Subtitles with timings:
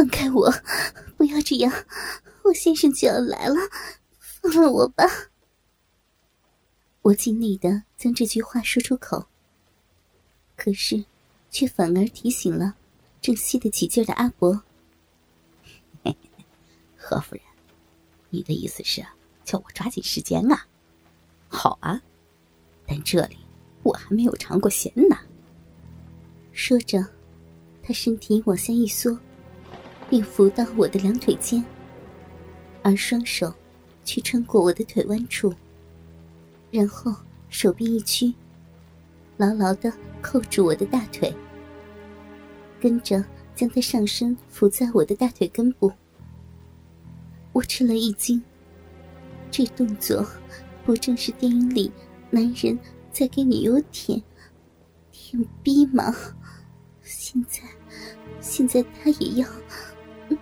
[0.00, 0.50] 放开我，
[1.18, 1.70] 不要这样，
[2.44, 3.56] 我先生就要来了，
[4.18, 5.04] 放了我吧。
[7.02, 9.26] 我尽力的将这句话说出口，
[10.56, 11.04] 可是，
[11.50, 12.76] 却反而提醒了
[13.20, 14.62] 正吸得起劲的阿伯。
[16.96, 17.44] 何夫人，
[18.30, 19.04] 你的意思是
[19.44, 20.66] 叫我抓紧时间啊？
[21.46, 22.00] 好啊，
[22.86, 23.36] 但这里
[23.82, 25.14] 我还没有尝过咸呢。
[26.52, 27.06] 说着，
[27.82, 29.18] 他身体往下一缩，
[30.10, 31.64] 并扶到我的两腿间，
[32.82, 33.54] 而双手
[34.04, 35.54] 却穿过我的腿弯处，
[36.72, 37.14] 然后
[37.48, 38.34] 手臂一屈，
[39.36, 41.32] 牢牢的扣住我的大腿，
[42.80, 43.24] 跟着
[43.54, 45.92] 将他上身扶在我的大腿根部。
[47.52, 48.42] 我吃了一惊，
[49.48, 50.26] 这动作
[50.84, 51.92] 不正是电影里
[52.30, 52.76] 男人
[53.12, 54.20] 在给女友舔
[55.12, 56.12] 舔逼吗？
[57.00, 57.60] 现在，
[58.40, 59.48] 现在他也要……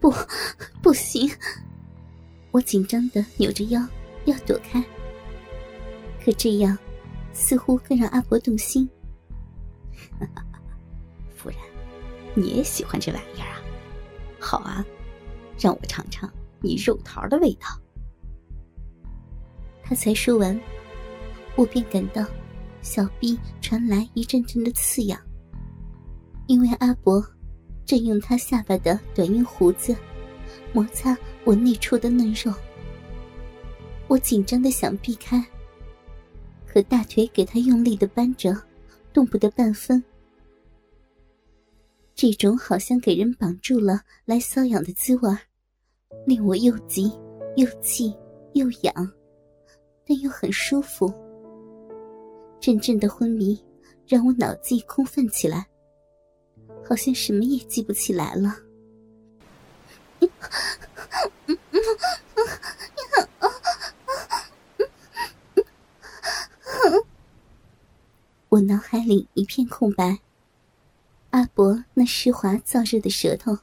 [0.00, 0.12] 不，
[0.82, 1.30] 不行！
[2.50, 3.86] 我紧张的扭着腰
[4.24, 4.82] 要躲开，
[6.24, 6.76] 可这样
[7.32, 8.88] 似乎更让阿伯动心。
[11.36, 11.58] 夫人，
[12.34, 13.60] 你也喜欢这玩意儿啊？
[14.40, 14.84] 好啊，
[15.58, 17.66] 让我尝尝你肉桃的味道。
[19.82, 20.58] 他才说完，
[21.56, 22.24] 我便感到
[22.82, 25.20] 小臂传来一阵阵的刺痒，
[26.46, 27.24] 因为阿伯
[27.88, 29.96] 正用他下巴的短硬胡子
[30.74, 32.52] 摩擦我内处的嫩肉。
[34.08, 35.42] 我紧张的想避开，
[36.66, 38.54] 可大腿给他用力的扳着，
[39.10, 40.04] 动不得半分。
[42.14, 45.34] 这种好像给人绑住了来瘙痒的滋味，
[46.26, 47.10] 令我又急
[47.56, 48.14] 又气
[48.52, 48.92] 又痒，
[50.06, 51.10] 但又很舒服。
[52.60, 53.58] 阵阵的昏迷
[54.06, 55.66] 让我脑际空泛起来，
[56.88, 58.56] 好像什么也记不起来了。
[68.48, 70.20] 我脑海里一片空白。
[71.30, 73.58] 阿伯那湿滑燥热的舌头，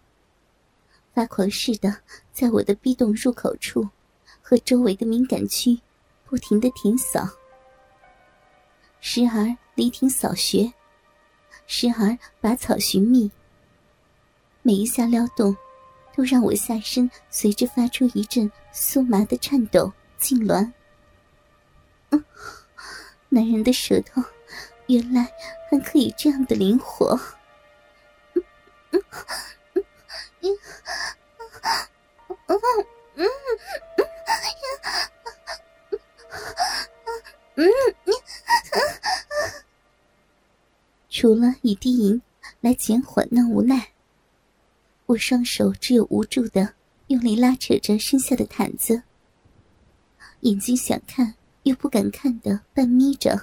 [1.15, 1.97] 发狂似的
[2.31, 3.89] 在我的逼洞入口处
[4.39, 5.79] 和周围的敏感区
[6.25, 7.27] 不停的舔扫，
[8.99, 10.71] 时而离庭扫穴，
[11.67, 13.31] 时而拔草寻觅。
[14.61, 15.55] 每一下撩动，
[16.15, 20.71] 都让我下身随之发出一阵酥麻的颤抖痉挛。
[23.29, 24.23] 男人的舌头，
[24.87, 25.29] 原来
[25.69, 27.19] 还可以这样的灵活。
[41.85, 42.19] 低吟
[42.61, 43.91] 来减缓那无奈，
[45.05, 46.73] 我双手只有无助的
[47.09, 49.03] 用力拉扯着身下的毯子，
[50.39, 53.39] 眼睛想看又不敢看的半眯着，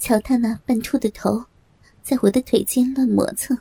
[0.00, 1.44] 瞧他那半秃的头，
[2.02, 3.56] 在我的腿间乱磨蹭。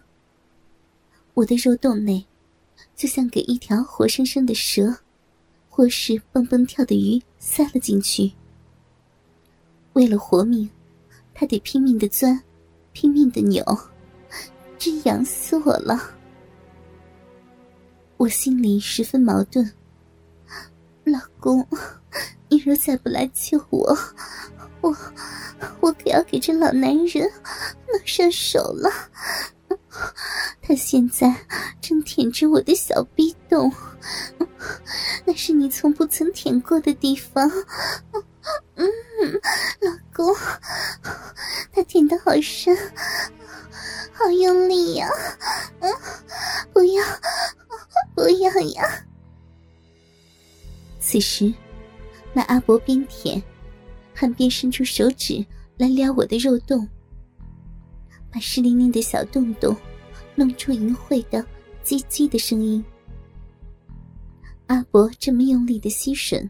[1.36, 2.26] 我的肉洞内，
[2.96, 4.92] 就像给一条活生生的蛇，
[5.70, 8.32] 或是蹦蹦跳的鱼塞了进去。
[9.94, 10.68] 为了活命，
[11.32, 12.42] 他得拼命的钻，
[12.94, 13.64] 拼命的扭，
[14.78, 16.00] 真痒死我了。
[18.18, 19.70] 我心里十分矛盾。
[21.04, 21.68] 老公，
[22.48, 23.98] 你若再不来救我，
[24.80, 24.96] 我
[25.82, 27.30] 我可要给这老男人
[27.90, 28.90] 弄上手了。
[30.62, 31.36] 他现在
[31.82, 33.70] 正舔着我的小逼洞，
[35.26, 37.52] 那是你从不曾舔过的地方。
[38.76, 38.88] 嗯，
[39.82, 40.36] 老公，
[41.72, 42.76] 他舔的好深，
[44.12, 45.08] 好用力呀！
[45.80, 45.92] 嗯，
[46.74, 47.04] 不要，
[48.16, 49.06] 不要呀！
[51.00, 51.54] 此时，
[52.34, 53.42] 那阿伯边舔，
[54.14, 55.46] 还边伸出手指
[55.78, 56.88] 来撩我的肉洞，
[58.32, 59.76] 把湿淋淋的小洞洞。
[60.36, 61.46] 弄出淫秽的
[61.86, 62.84] “叽叽”的声音。
[64.66, 66.50] 阿伯这么用力的吸吮，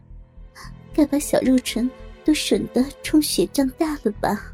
[0.94, 1.90] 该把小肉唇
[2.24, 4.52] 都吮得充血胀大了吧？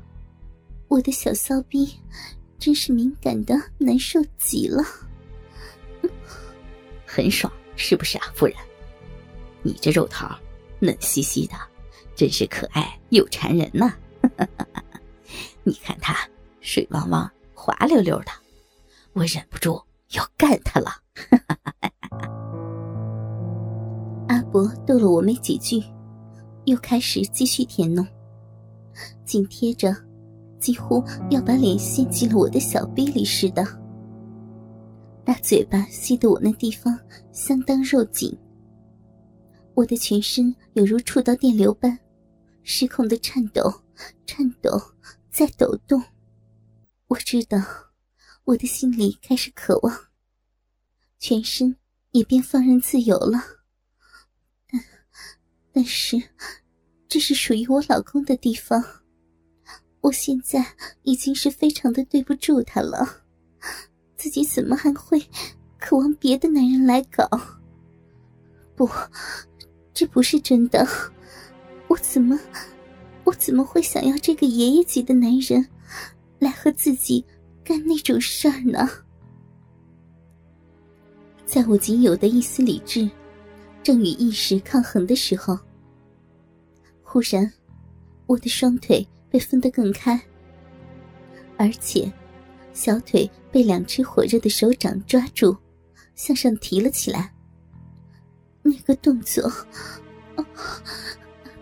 [0.88, 1.88] 我的小骚逼
[2.58, 4.82] 真是敏感的难受极了。
[7.06, 8.56] 很爽是不是啊，夫人？
[9.62, 10.34] 你这肉桃
[10.78, 11.54] 嫩兮兮的，
[12.16, 13.92] 真是可爱又馋人呐！
[15.62, 16.16] 你看它
[16.60, 18.32] 水汪汪、滑溜溜的。
[19.12, 19.80] 我忍不住
[20.12, 20.90] 要干它了！
[24.28, 25.82] 阿伯逗了我没几句，
[26.64, 28.06] 又开始继续舔弄，
[29.24, 29.94] 紧贴着，
[30.58, 33.64] 几乎要把脸陷进了我的小臂里似的。
[35.24, 36.98] 大嘴巴吸得我那地方
[37.32, 38.36] 相当肉紧，
[39.74, 41.98] 我的全身有如触到电流般，
[42.62, 43.62] 失控的颤抖，
[44.26, 44.70] 颤抖，
[45.30, 46.02] 在抖动。
[47.06, 47.58] 我知道，
[48.44, 49.94] 我的心里开始渴望，
[51.18, 51.76] 全身
[52.12, 53.59] 也便放任自由了。
[55.80, 56.22] 但，是，
[57.08, 58.84] 这是属于我老公的地方，
[60.02, 60.62] 我现在
[61.04, 63.22] 已经是非常的对不住他了。
[64.14, 65.18] 自己怎么还会
[65.78, 67.26] 渴望别的男人来搞？
[68.76, 68.86] 不，
[69.94, 70.86] 这不是真的。
[71.88, 72.38] 我怎么，
[73.24, 75.66] 我怎么会想要这个爷爷级的男人？
[76.40, 77.24] 来和自己
[77.64, 78.86] 干那种事儿呢？
[81.46, 83.10] 在我仅有的一丝理智
[83.82, 85.58] 正与意识抗衡的时候，
[87.12, 87.52] 忽然，
[88.26, 90.20] 我的双腿被分得更开，
[91.56, 92.08] 而且
[92.72, 95.56] 小腿被两只火热的手掌抓住，
[96.14, 97.34] 向上提了起来。
[98.62, 99.52] 那个动作，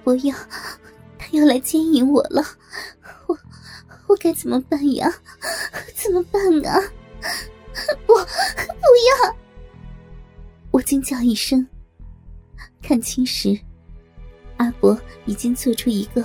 [0.05, 0.37] 不要，
[1.17, 2.45] 他要来奸淫我了，
[3.27, 3.39] 我。
[4.07, 5.11] 我该怎么办呀？
[5.95, 6.79] 怎么办啊？
[8.07, 9.37] 不，不要！
[10.71, 11.67] 我惊叫一声，
[12.83, 13.59] 看清时，
[14.59, 16.25] 阿伯已经做出一个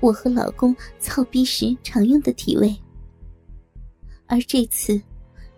[0.00, 2.76] 我和老公操逼时常用的体位，
[4.26, 5.00] 而这次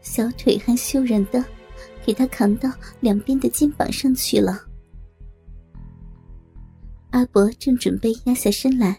[0.01, 1.45] 小腿还羞忍的
[2.05, 2.71] 给他扛到
[3.01, 4.65] 两边的肩膀上去了。
[7.11, 8.97] 阿伯正准备压下身来，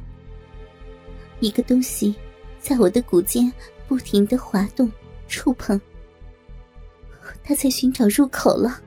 [1.40, 2.16] 一个东西。
[2.60, 3.52] 在我的骨间
[3.88, 4.88] 不停的滑动、
[5.28, 5.82] 触碰，
[7.44, 8.80] 他在寻找入口了。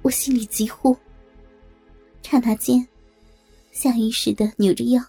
[0.00, 0.96] 我心里急呼，
[2.22, 2.88] 刹那间，
[3.72, 5.02] 下意识的扭着腰，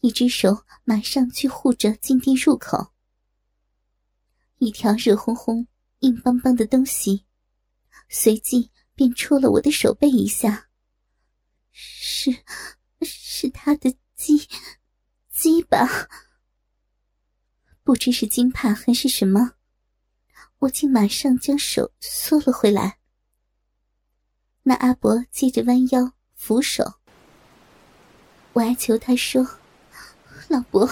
[0.00, 2.92] 一只手马上去护着禁地入口。
[4.58, 5.66] 一条热烘烘、
[6.00, 7.24] 硬邦邦的东西，
[8.08, 10.68] 随即便戳了我的手背一下。
[11.72, 12.30] 是，
[13.02, 14.48] 是他的鸡，
[15.30, 16.08] 鸡吧。
[17.82, 19.54] 不知是惊怕还是什么，
[20.60, 22.98] 我竟马上将手缩了回来。
[24.62, 27.00] 那阿伯接着弯腰扶手，
[28.54, 29.44] 我哀求他说
[30.46, 30.88] ：“老伯，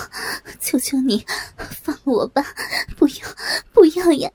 [0.61, 1.25] 求求你
[1.57, 2.45] 放了我吧，
[2.97, 3.15] 不要
[3.73, 4.29] 不要呀！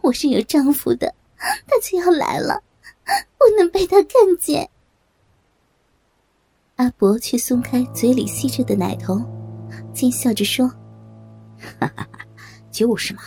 [0.00, 2.62] 我是有丈夫的，他就要来了，
[3.36, 4.70] 不能被他看见。”
[6.76, 9.20] 阿伯却松开嘴里吸着的奶头，
[9.92, 10.68] 奸笑着说。
[11.58, 12.20] 哈哈哈，
[12.70, 13.22] 就是嘛！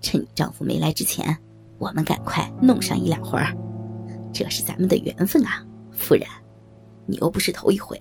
[0.00, 1.38] 趁你丈夫没来之前，
[1.78, 3.56] 我们赶快弄上一两回儿，
[4.32, 6.26] 这是咱们的缘分啊，夫人。
[7.04, 7.98] 你又不是头一回，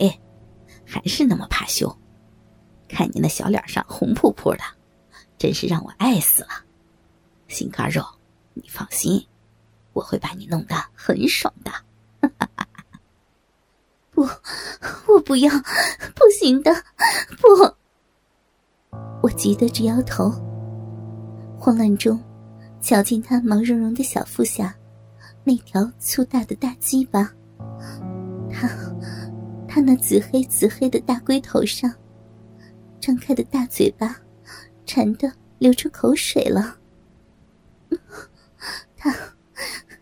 [0.85, 1.95] 还是那么怕羞。
[2.87, 4.59] 看你那小脸上红扑扑的，
[5.37, 6.49] 真是让我爱死了。
[7.47, 8.03] 心肝肉，
[8.53, 9.25] 你放心，
[9.93, 11.71] 我会把你弄得很爽的。
[14.11, 14.27] 不，
[15.07, 15.49] 我不要，
[16.15, 16.71] 不行的，
[17.39, 17.47] 不。
[19.21, 20.29] 我急得直摇头，
[21.57, 22.21] 慌乱中，
[22.81, 24.75] 瞧见他毛茸茸的小腹下
[25.43, 27.31] 那条粗大的大鸡巴，
[28.51, 28.67] 他，
[29.73, 31.89] 他那紫黑紫黑的大龟头上，
[32.99, 34.19] 张开的大嘴巴，
[34.85, 36.77] 馋得流出口水了。
[38.97, 39.15] 他，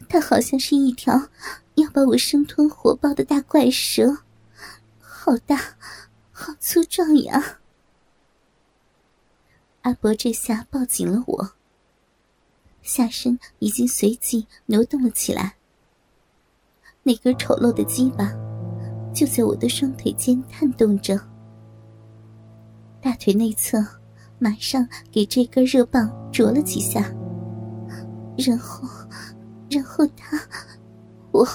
[0.10, 1.30] 他好像是一条
[1.76, 4.24] 要把我生吞活剥的大怪蛇，
[4.98, 5.78] 好大，
[6.32, 7.60] 好粗壮呀！
[9.82, 11.52] 阿伯这下抱紧了我，
[12.82, 15.58] 下身已经随即挪动了起来。
[17.04, 18.34] 那根丑陋的鸡巴
[19.14, 21.20] 就在我的双腿间颤动着，
[23.02, 23.86] 大腿内侧
[24.38, 27.02] 马上给这根热棒啄了几下，
[28.38, 28.88] 然后，
[29.70, 30.40] 然后他，
[31.32, 31.48] 我，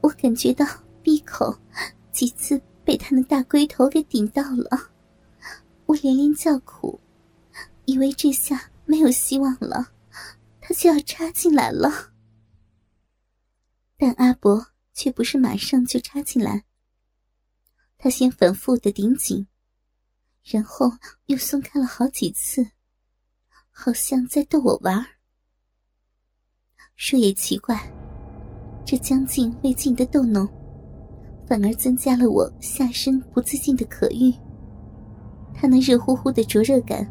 [0.00, 0.66] 我感觉到
[1.02, 1.56] 闭口
[2.10, 4.90] 几次被他那大龟头给顶到了，
[5.86, 6.98] 我连连叫苦。
[7.84, 9.88] 以为这下没有希望了，
[10.60, 11.90] 他就要插进来了。
[13.96, 16.64] 但阿伯却不是马上就插进来，
[17.98, 19.46] 他先反复的顶紧，
[20.44, 20.90] 然后
[21.26, 22.64] 又松开了好几次，
[23.70, 25.04] 好像在逗我玩儿
[26.96, 27.92] 说也奇怪，
[28.84, 30.48] 这将近未尽的逗弄，
[31.46, 34.32] 反而增加了我下身不自禁的可欲。
[35.52, 37.06] 他那热乎乎的灼热感。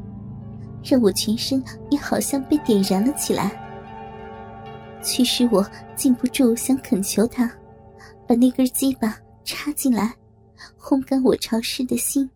[0.84, 3.52] 让我全身也好像被点燃了起来，
[5.04, 5.68] 驱使我
[5.98, 7.52] 禁不住想恳求他，
[8.26, 10.16] 把那根鸡巴插进来，
[10.80, 12.30] 烘干我潮湿的心，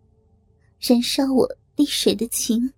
[0.80, 2.74] 燃烧我滴水的情。